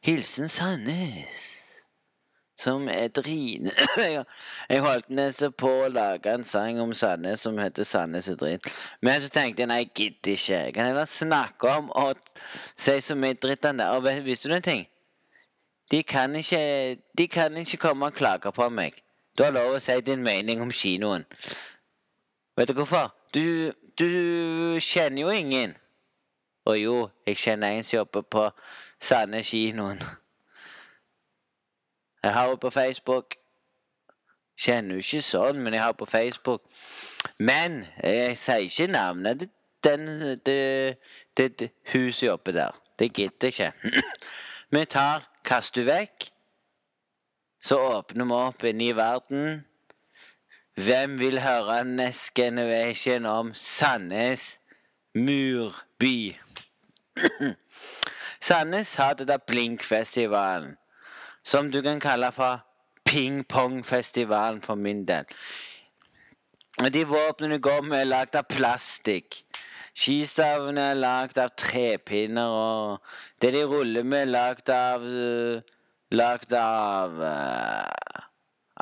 [0.00, 1.59] Hilsen Sandnes
[2.60, 3.70] som er drin...
[4.70, 8.70] jeg holdt nesten på å lage en sang om Sandnes som heter 'Sandnes er drit'.
[9.02, 10.62] Men så tenkte jeg nei, jeg gidder ikke.
[10.66, 12.20] Jeg kan heller snakke om og
[12.76, 13.88] si så mye dritt om det.
[13.96, 14.86] Og visste du en ting?
[15.90, 19.02] De kan, ikke, de kan ikke komme og klage på meg.
[19.38, 21.24] Du har lov å si din mening om kinoen.
[22.56, 23.10] Vet du hvorfor?
[23.34, 25.74] Du, du kjenner jo ingen.
[26.68, 26.96] Og jo,
[27.26, 28.46] jeg kjenner en som jobber på
[29.00, 30.02] Sandnes kinoen.
[32.22, 33.36] Jeg har henne på Facebook.
[34.60, 36.66] Kjenner jo ikke sånn, men jeg har henne på Facebook.
[37.40, 39.46] Men jeg sier ikke navnet
[39.82, 40.06] til
[40.46, 40.98] det,
[41.36, 42.76] det, det, huset oppe der.
[42.98, 43.72] Det gidder jeg ikke.
[44.76, 46.28] Vi tar Kast du vekk.
[47.60, 49.64] Så åpner vi opp inne i verden.
[50.80, 54.58] Hvem vil høre Next Generation om Sandnes
[55.14, 56.36] murby?
[58.48, 60.76] Sandnes har da Blinkfestivalen,
[61.44, 62.60] som du kan kalle for
[63.04, 65.24] ping-pong-festivalen for min del.
[66.92, 69.42] De våpnene går med, er lagd av plastikk.
[69.94, 75.76] Skistavene er lagd av trepinner, og det de ruller med, er lagd av uh,
[76.10, 78.22] Lagd av uh,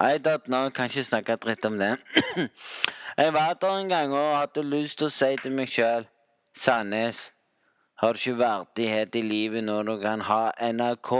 [0.00, 1.90] I don't know, kan ikke snakke dritt om det.
[3.20, 6.06] jeg var der en gang og hadde lyst til å si til meg sjøl
[6.56, 7.34] Sandnes,
[8.00, 10.40] har du ikke verdighet i livet når du kan ha
[10.72, 11.12] NRK?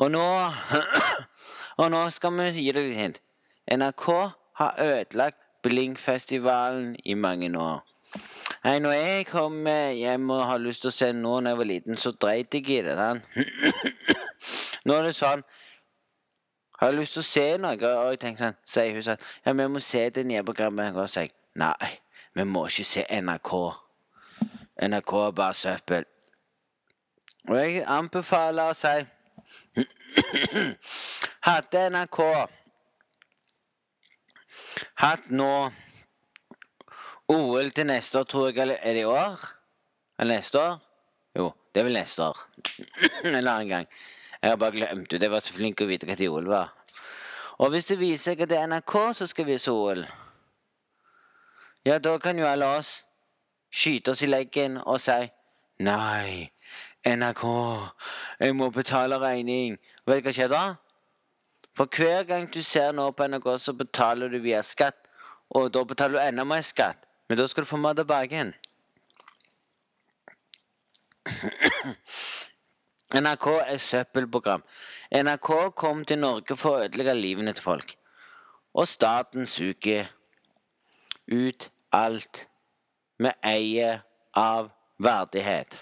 [0.00, 0.26] Og nå
[1.80, 3.20] Og nå skal vi gi deg litt hint.
[3.70, 4.06] NRK
[4.60, 7.80] har ødelagt Blinkfestivalen i mange år.
[8.64, 11.68] Nei, når jeg kom hjem og har lyst til å se noe når jeg var
[11.68, 12.96] liten, så dreit jeg i det.
[12.96, 13.20] Sånn.
[14.88, 15.44] nå er det sånn
[16.80, 17.76] Har jeg lyst til å se noe?
[17.76, 20.96] Og jeg tenker sånn, sier hun sånn Ja, vi må se det nye programmet.
[20.96, 21.92] Og så sier jeg nei,
[22.36, 23.54] vi må ikke se NRK.
[24.88, 26.08] NRK er bare søppel.
[27.48, 28.98] Og jeg anbefaler å si
[31.46, 32.18] Hadde NRK
[35.00, 35.70] hatt nå
[37.30, 38.78] OL til neste år, tror jeg.
[38.82, 39.44] Er det i år?
[40.18, 40.80] Eller neste år?
[41.38, 42.42] Jo, det er vel neste år.
[43.24, 43.86] en annen gang.
[44.42, 45.22] Jeg har bare glemt det.
[45.22, 46.74] Jeg var så flink å vite hva til OL var.
[47.60, 50.02] Og hvis det viser seg at det er NRK som skal vise OL,
[51.84, 52.90] ja, da kan jo alle oss
[53.70, 55.20] skyte oss i leggen og si
[55.80, 56.50] Nei,
[57.04, 57.44] NRK,
[58.40, 59.78] jeg må betale regning.
[60.04, 60.64] Vet du hva skjer da?
[61.76, 65.08] For hver gang du ser noe på NRK, så betaler du via skatt.
[65.56, 67.06] Og da betaler du enda mer skatt.
[67.28, 68.52] Men da skal du få meg tilbake igjen.
[73.20, 74.62] NRK er søppelprogram.
[75.10, 77.96] NRK kom til Norge for å ødelegge livene til folk.
[78.76, 80.12] Og staten suger
[81.30, 82.44] ut alt
[83.18, 84.04] vi eier
[84.36, 85.78] av verdighet.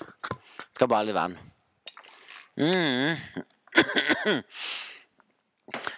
[0.75, 1.37] Skal bare litt vann.
[2.59, 3.17] Mm.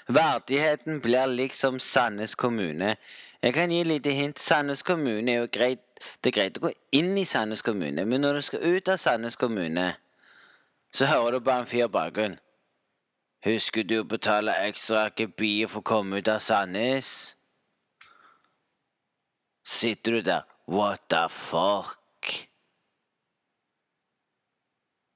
[0.07, 2.97] Verdigheten blir liksom Sandnes kommune.
[3.43, 4.39] Jeg kan gi et lite hint.
[4.39, 5.87] Sandnes kommune er jo greit
[6.25, 8.97] Det er greit å gå inn i Sandnes kommune, men når du skal ut av
[8.97, 9.85] Sandnes kommune,
[10.97, 12.39] så hører du bare en fyr bakgrunn.
[13.45, 17.37] Husker du å betale ekstra gebyr for å komme ut av Sandnes?
[19.61, 22.00] Sitter du der What the fuck?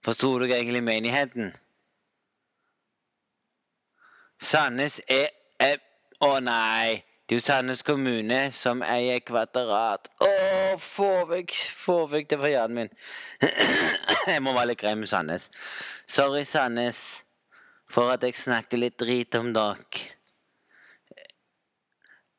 [0.05, 1.55] Forsto du egentlig menigheten?
[4.41, 5.31] Sandnes er
[6.21, 7.03] Å oh, nei!
[7.25, 10.11] Det er jo Sandnes kommune som eier Kvadrat.
[10.21, 12.91] Å, oh, få vekk får vekk det fra hjernen min.
[14.33, 15.49] jeg må være litt grei med Sandnes.
[16.05, 17.01] Sorry, Sandnes,
[17.89, 20.05] for at jeg snakket litt drit om dere.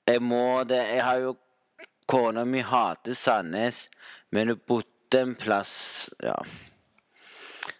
[0.05, 1.33] Jeg må det Jeg har jo
[2.05, 3.87] Kona mi hater Sandnes,
[4.29, 5.75] men hun bodde en plass
[6.21, 6.37] Ja.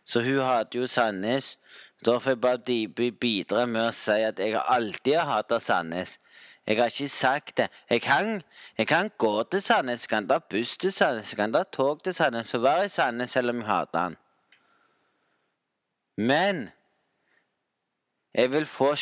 [0.06, 1.58] Så hun hater jo Sandnes.
[2.06, 6.20] Da får jeg bare bidra med å si at jeg alltid har hatt Sandnes.
[6.68, 7.68] Jeg har ikke sagt det.
[7.90, 8.42] Jeg kan,
[8.78, 12.04] jeg kan gå til Sandnes, jeg kan ta buss til Sandnes, jeg kan ta tog
[12.04, 14.18] til Sandnes og være i Sandnes selv om jeg hater han.
[16.18, 16.70] Men
[18.34, 18.96] jeg vil få,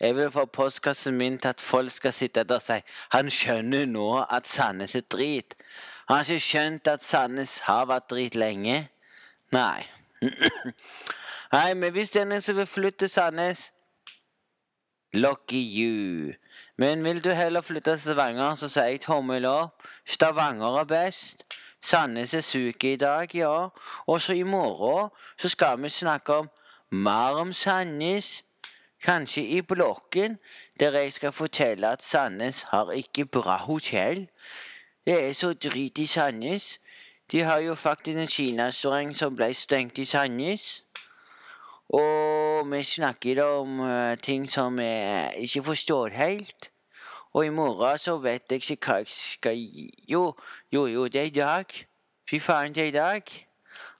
[0.00, 2.78] jeg vil få postkassen min til at folk skal sitte der og si
[3.12, 5.54] han skjønner nå at Sandnes er drit.
[6.08, 8.88] Han har ikke skjønt at Sandnes har vært drit lenge.
[9.52, 9.84] Nei.
[11.52, 13.70] Nei, men hvis det er noen som vil flytte Sandnes
[15.12, 16.32] Lucky you.
[16.78, 19.82] Men vil du heller flytte til Stavanger, så sier jeg tommel opp.
[20.08, 21.44] Stavanger er best.
[21.82, 23.68] Sandnes er suke i dag, ja.
[24.06, 26.48] Og så i morgen så skal vi snakke om
[26.90, 28.44] mer om Sandnes.
[29.02, 30.38] Kanskje i blokken,
[30.80, 34.28] der jeg skal fortelle at Sandnes har ikke bra hotell.
[35.06, 36.78] Det er så drit i Sandnes.
[37.32, 40.82] De har jo faktisk en kinarestaurant som ble stengt i Sandnes.
[41.88, 46.68] Og vi snakker om uh, ting som jeg ikke forstår helt.
[47.32, 49.56] Og i morgen så vet jeg ikke hva jeg skal
[50.08, 50.34] Jo,
[50.72, 51.64] jo, jo, det er i dag.
[52.30, 53.32] Fy faen, det er i dag.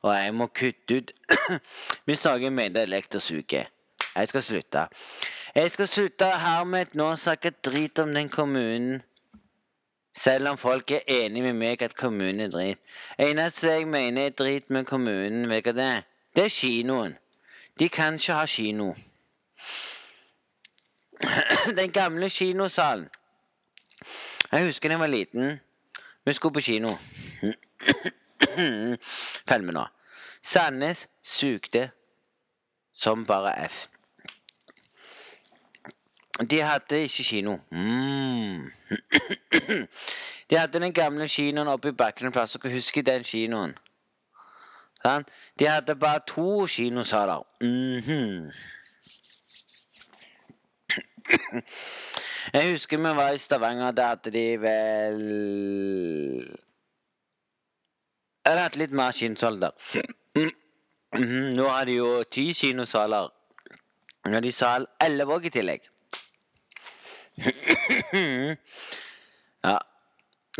[0.02, 1.12] Og jeg må kutte ut
[2.06, 3.72] Vi snakker med elektrosuget.
[4.14, 4.86] Jeg skal slutte.
[5.54, 9.00] Jeg skal slutte hermed nå å snakke drit om den kommunen.
[10.14, 12.78] Selv om folk er enig med meg at kommunen er drit.
[13.18, 16.02] Eneste jeg mener er drit med kommunen, vet du hva det er?
[16.36, 17.16] Det er kinoen.
[17.78, 18.92] De kan ikke ha kino.
[21.78, 23.08] Den gamle kinosalen.
[24.52, 25.60] Jeg husker da jeg var liten.
[26.24, 26.88] Vi skulle på kino.
[29.48, 29.86] Følg med nå.
[30.42, 31.90] Sandnes sugde
[32.94, 33.86] som bare F.
[36.40, 37.58] De hadde ikke kino.
[37.70, 38.72] Mm.
[40.50, 42.56] De hadde den gamle kinoen oppe i bakken en plass.
[42.56, 43.74] Dere husker den kinoen?
[45.02, 45.26] Sånn?
[45.58, 47.44] De hadde bare to kinosaler.
[47.60, 48.52] Mhm.
[52.52, 53.92] Jeg husker vi var i Stavanger.
[53.92, 55.20] Da hadde de vel
[58.44, 59.70] Eller hadde litt mer kinosaler.
[60.36, 61.54] -hmm.
[61.56, 63.28] Nå har de jo ti kinosaler.
[64.24, 65.91] Nå har de sal elleve òg i tillegg.
[69.68, 69.78] Ja.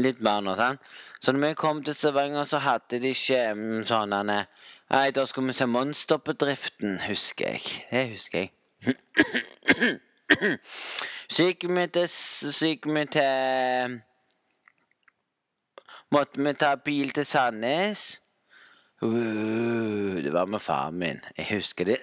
[0.01, 0.81] Litt mer nå, sant?
[1.20, 4.14] Så når vi kom til Stavanger, så hadde de ikke mm, sånn
[4.93, 7.62] Nei, da skulle vi se Monsterbedriften, husker jeg.
[7.91, 8.51] Det husker jeg.
[11.33, 14.01] Så gikk vi til Så gikk vi til
[16.12, 18.20] Måtte vi ta bil til Sandnes.
[19.03, 21.20] Uh, det var med faren min.
[21.38, 21.98] Jeg husker det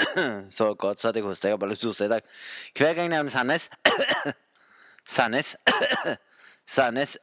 [0.50, 1.48] så godt så at jeg hoster.
[1.48, 2.20] Jeg har bare lyst til å hoste i dag.
[2.76, 3.70] Hver gang jeg nevner Sandnes
[5.16, 5.56] Sandnes
[6.76, 7.16] Sandnes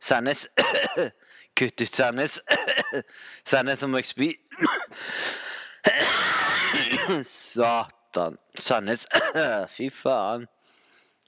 [0.00, 0.48] Sandnes
[1.56, 2.40] Kutt ut Sandnes
[3.44, 4.28] Sandnes, så må jeg spy.
[7.24, 8.36] Satan.
[8.58, 9.06] Sandnes
[9.72, 10.44] Fy faen.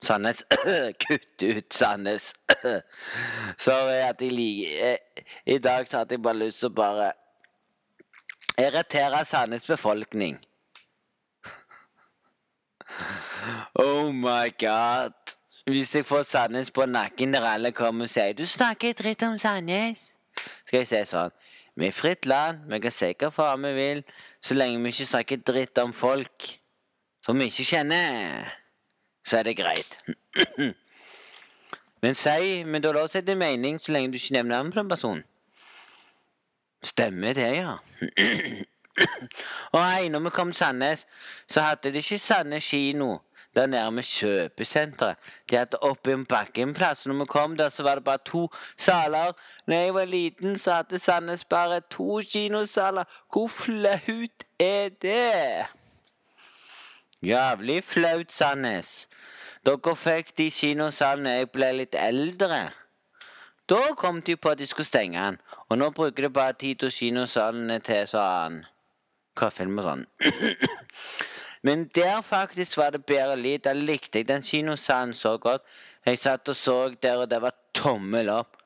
[0.02, 0.44] Sandnes
[1.02, 2.34] Kutt ut Sandnes.
[3.66, 4.96] Sorry at jeg liker
[5.46, 7.12] I dag så hadde jeg bare lyst til å bare
[8.60, 10.40] irritere Sandnes befolkning.
[13.74, 15.14] Oh my god.
[15.66, 19.38] Hvis jeg får Sandnes på nakken der alle kommer og sier 'Du snakker dritt om
[19.38, 20.12] Sandnes',
[20.66, 21.30] skal jeg si sånn
[21.76, 24.02] Vi er fritt land, vi kan si hva faen vi vil,
[24.42, 26.58] så lenge vi ikke snakker dritt om folk
[27.24, 28.50] som vi ikke kjenner,
[29.24, 29.98] så er det greit.
[32.02, 34.74] Men si Men lov til å si din mening så lenge du ikke nevner navnet
[34.74, 35.24] på den personen.
[36.82, 37.76] Stemmer det, ja.
[39.72, 41.06] Og hei, når vi kom til Sandnes,
[41.48, 43.18] så hadde de ikke Sandnes kino
[43.54, 45.16] der nede ved kjøpesenteret.
[45.50, 47.06] De hadde oppe en bakke en plass.
[47.06, 49.32] Når vi kom der, så var det bare to saler.
[49.66, 53.04] Når jeg var liten, så hadde Sandnes bare to kinosaler.
[53.32, 55.66] Hvor flaut er det?
[57.22, 59.08] Jævlig flaut, Sandnes.
[59.62, 62.72] Dere fikk de kinosalene jeg ble litt eldre.
[63.70, 66.82] Da kom de på at de skulle stenge den, og nå bruker de bare tid
[66.82, 68.64] til kinosalene til sånn
[69.38, 70.04] Hva film og sånn.
[71.66, 73.62] Men der faktisk var det bedre lyd.
[73.64, 75.62] Da likte jeg den kinosalen så godt.
[76.04, 78.58] Jeg satt og så der, og det var tommel opp.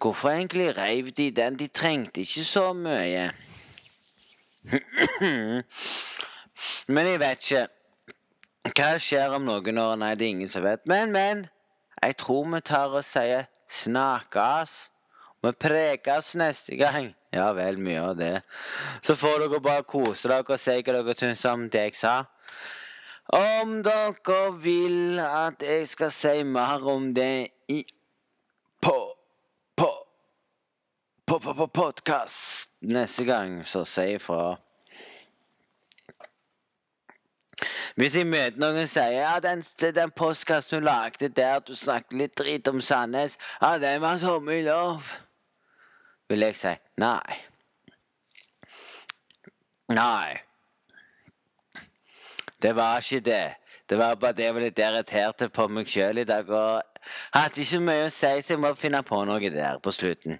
[0.00, 1.60] Hvorfor egentlig reiv de den?
[1.60, 3.30] De trengte ikke så mye.
[6.88, 7.68] Men jeg vet ikke.
[8.66, 9.96] Hva skjer om noen år?
[10.00, 10.84] Nei, det er ingen som vet.
[10.90, 11.46] Men, men.
[12.02, 14.74] Jeg tror vi tar og sier snakkes.
[15.42, 17.14] Vi prekes neste gang.
[17.28, 18.38] Ja vel, mye av det.
[19.04, 22.14] Så får dere bare kose dere og si hva dere syns om det jeg sa.
[23.36, 27.82] Om dere vil at jeg skal si mer om det i
[28.80, 28.96] på
[29.76, 29.90] på
[31.28, 34.56] på på, på podkast neste gang, så si ifra.
[37.98, 42.18] Hvis jeg møter noen og sier ja, den, den postkassen du lagde der du snakket
[42.20, 45.02] litt dritt om Sandnes, ja, den var så mye lov»,
[46.28, 47.38] vil jeg si nei.
[49.88, 50.36] Nei.
[52.62, 53.46] Det var ikke det.
[53.88, 56.50] Det var bare det jeg var litt irritert på meg sjøl i dag.
[56.52, 60.36] Og hadde ikke mye å si, så jeg må finne på noe der på slutten.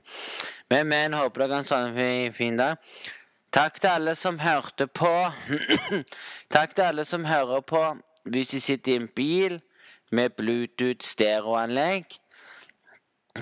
[0.68, 2.76] Men, men håper dere har en sånn fin, dag.
[3.52, 5.08] Takk til alle som hørte på.
[6.54, 7.82] Takk til alle som hører på
[8.28, 9.60] hvis de sitter i en bil
[10.12, 12.04] med Bluetooth stereoanlegg.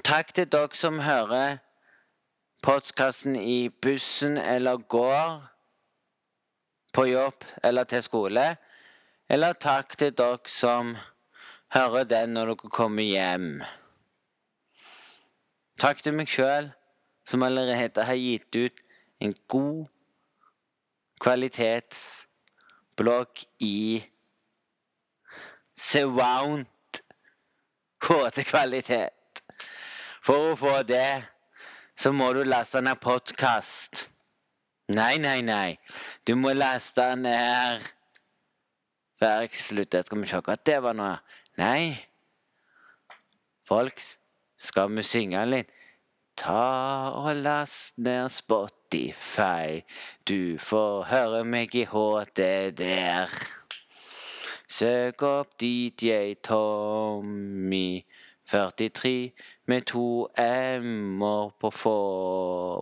[0.04, 1.58] Takk til dere som hører
[2.62, 5.42] podkasten i bussen eller går
[6.94, 8.46] på jobb eller til skole.
[9.28, 10.94] Eller takk til dere som
[11.74, 13.50] hører den når dere kommer hjem.
[15.82, 16.70] Takk til meg sjøl,
[17.26, 18.82] som allerede har gitt ut
[19.20, 19.86] en god
[21.20, 24.04] kvalitetsblogg i
[25.76, 26.66] surround
[28.06, 29.12] HD-kvalitet.
[30.24, 31.22] For å få det,
[31.96, 34.10] så må du laste ned podkast.
[34.92, 35.78] Nei, nei, nei.
[36.26, 37.82] Du må laste ned
[39.16, 41.06] Verk, slutt, det skal vi se hva det var nå.
[41.56, 41.96] Nei.
[43.64, 43.96] Folk,
[44.60, 45.72] skal vi synge litt?
[46.36, 49.80] Ta og last ned Spotify,
[50.28, 52.42] du får høre meg i HD
[52.76, 53.32] der.
[54.68, 58.04] Søk opp DJ Tommy
[58.50, 59.32] 43
[59.66, 61.70] med to m-er på,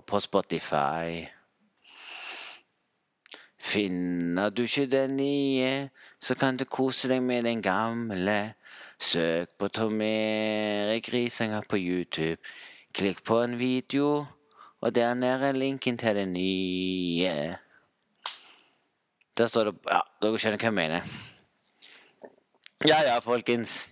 [0.06, 1.24] på Spotify.
[3.58, 5.88] Finner du ikke den nye,
[6.20, 8.54] så kan du kose deg med den gamle.
[8.98, 12.42] Søk på Tom Erik Risanger på YouTube.
[12.94, 14.26] Klikk på en video,
[14.80, 17.56] og der nede er linken til det nye.
[19.36, 21.08] Der står det Ja, dere skjønner hva jeg mener.
[22.86, 23.90] Ja ja, folkens.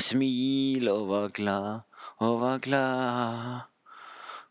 [0.00, 1.82] Smil og vær glad
[2.24, 3.68] og vær glad.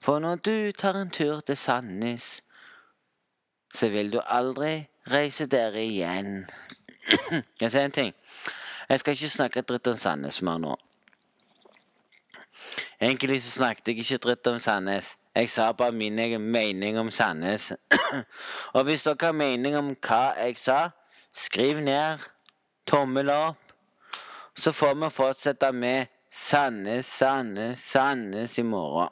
[0.01, 2.43] For når du tar en tur til Sandnes,
[3.74, 6.45] så vil du aldri reise der igjen.
[7.61, 8.13] Jeg sier en ting.
[8.89, 10.78] Jeg skal ikke snakke dritt om Sandnes mer nå.
[13.01, 15.18] Egentlig så snakket jeg ikke dritt om Sandnes.
[15.36, 17.72] Jeg sa bare min egen mening om Sandnes.
[18.76, 20.89] Og hvis dere har mening om hva jeg sa,
[21.34, 22.20] skriv ned.
[22.88, 23.57] Tommel opp.
[24.57, 29.09] Så får vi fortsette med Sandnes, Sandnes, Sandnes i morgen.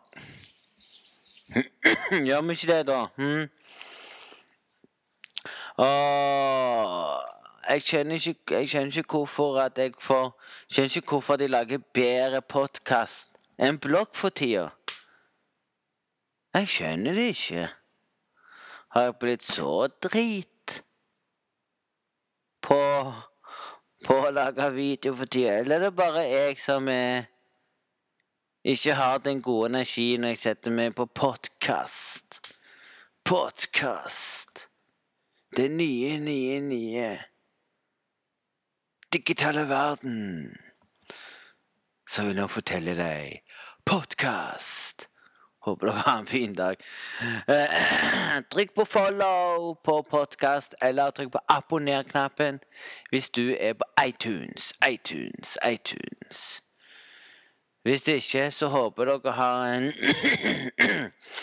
[2.28, 3.06] Gjør vi ikke det, da?
[3.16, 3.48] Hm?
[5.80, 7.20] Og
[7.70, 10.32] jeg skjønner ikke, jeg skjønner ikke hvorfor at jeg får
[10.68, 14.70] Skjønner ikke hvorfor de lager bedre podkast enn blogg for tida.
[16.56, 17.66] Jeg skjønner det ikke.
[18.96, 20.80] Har jeg blitt så drit
[22.66, 22.80] på
[24.08, 27.28] på å lage video for tida, eller er det bare jeg som er
[28.64, 32.40] ikke har den gode energien når jeg setter meg på podkast?
[33.28, 34.66] Podkast.
[35.56, 37.10] Det nye, nye, nye.
[39.14, 40.58] Digitale verden.
[42.10, 43.49] Så vil jeg fortelle deg
[43.90, 45.08] podkast.
[45.66, 46.76] Håper dere har en fin dag.
[47.48, 52.60] Eh, trykk på follow på podkast, eller trykk på abonner-knappen
[53.10, 56.62] hvis du er på iTunes, iTunes, iTunes.
[57.84, 59.92] Hvis ikke, så håper dere har en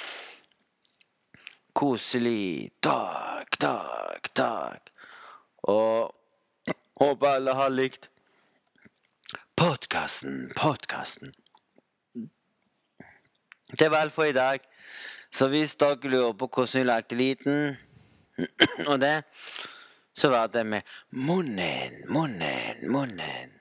[1.80, 4.92] koselig dag, dag, dag.
[5.62, 6.14] Og
[7.00, 8.10] håper alle har likt
[9.56, 11.34] podkasten, podkasten.
[13.72, 14.58] Det var alt for i dag.
[15.30, 17.76] Så hvis dere lurer på hvordan vi lagde lyden
[18.90, 19.24] og det,
[20.14, 23.52] så var det med munnen, munnen, munnen.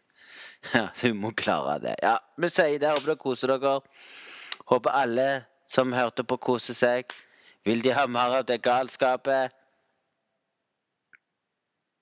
[0.74, 1.94] Ja, så vi må klare det.
[2.02, 2.90] Ja, vi sier det.
[2.90, 3.74] Håper dere koser dere.
[4.66, 5.28] Håper alle
[5.70, 7.12] som hørte på, koser seg.
[7.66, 9.54] Vil de ha mer av det galskapet?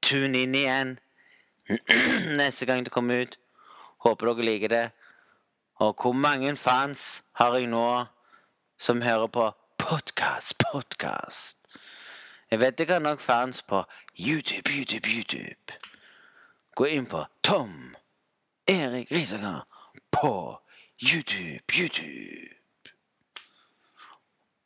[0.04, 0.96] Tune inn igjen
[2.40, 3.36] neste gang det kommer ut.
[4.08, 4.86] Håper dere liker det.
[5.76, 8.06] Og hvor mange fans har jeg nå
[8.78, 11.58] som hører på podkast, podkast?
[12.52, 13.84] Jeg vet jeg har nok fans på
[14.20, 15.74] YouTube, YouTube, YouTube.
[16.76, 17.96] Gå inn på Tom
[18.68, 19.66] Erik Risanger
[20.12, 20.62] på
[21.02, 22.54] YouTube, YouTube.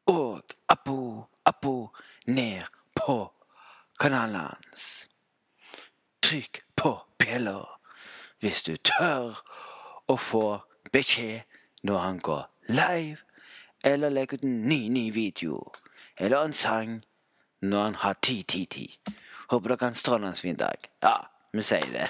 [0.05, 1.89] Og abo, abo
[2.25, 2.63] ned
[2.95, 3.33] på
[3.99, 5.09] kanalen hans.
[6.21, 7.63] Trykk på bjella
[8.39, 9.39] hvis du tør
[10.07, 11.41] å få beskjed
[11.83, 13.17] når han går live,
[13.83, 15.71] eller legger ut en ny, ny video,
[16.17, 17.01] eller en sang
[17.61, 18.87] når han har ti, ti, ti.
[19.49, 20.89] Håper dere har en strålende fin dag.
[21.03, 21.15] Ja,
[21.53, 22.09] vi sier det.